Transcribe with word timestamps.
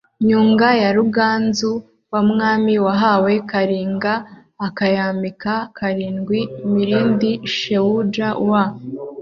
Nyunga 0.27 0.67
ya 0.81 0.89
Ruganzu 0.97 1.71
Wa 2.11 2.21
mwami 2.29 2.73
wahawa 2.85 3.31
Karinga 3.49 4.13
Akayamika 4.67 5.53
karindwi 5.77 6.39
Mirindi 6.73 7.31
sheuja 7.57 8.29
wa 8.49 8.63